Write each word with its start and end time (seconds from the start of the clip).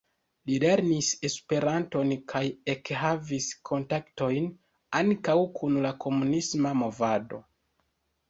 Li 0.49 0.55
lernis 0.61 1.09
Esperanton, 1.27 2.13
kaj 2.31 2.41
ekhavis 2.73 3.49
kontaktojn 3.71 4.49
ankaŭ 5.01 5.37
kun 5.59 5.77
la 5.87 5.91
komunisma 6.07 6.73
movado. 6.83 7.43